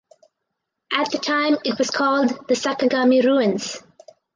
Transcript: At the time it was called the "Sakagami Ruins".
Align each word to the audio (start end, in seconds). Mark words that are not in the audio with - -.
At 0.91 1.11
the 1.11 1.19
time 1.19 1.59
it 1.63 1.77
was 1.77 1.91
called 1.91 2.31
the 2.47 2.55
"Sakagami 2.55 3.23
Ruins". 3.23 3.83